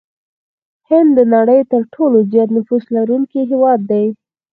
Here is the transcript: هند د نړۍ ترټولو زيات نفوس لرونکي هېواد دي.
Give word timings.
هند 0.89 1.09
د 1.17 1.19
نړۍ 1.35 1.59
ترټولو 1.73 2.17
زيات 2.31 2.49
نفوس 2.57 2.83
لرونکي 2.95 3.41
هېواد 3.51 3.79
دي. 3.91 4.05